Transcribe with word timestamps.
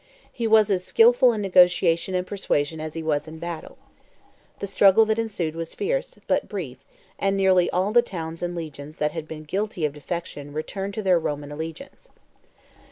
He 0.33 0.47
was 0.47 0.71
as 0.71 0.83
skilful 0.83 1.31
in 1.31 1.41
negotiation 1.43 2.15
and 2.15 2.25
persuasion 2.25 2.79
as 2.81 2.95
he 2.95 3.03
was 3.03 3.27
in 3.27 3.37
battle. 3.37 3.77
The 4.57 4.65
struggle 4.65 5.05
that 5.05 5.19
ensued 5.19 5.55
was 5.55 5.75
fierce, 5.75 6.17
but 6.25 6.49
brief; 6.49 6.79
and 7.19 7.37
nearly 7.37 7.69
all 7.69 7.91
the 7.91 8.01
towns 8.01 8.41
and 8.41 8.55
legions 8.55 8.97
that 8.97 9.11
had 9.11 9.27
been 9.27 9.43
guilty 9.43 9.85
of 9.85 9.93
defection 9.93 10.53
returned 10.53 10.95
to 10.95 11.03
their 11.03 11.19
Roman 11.19 11.51
allegiance. 11.51 12.09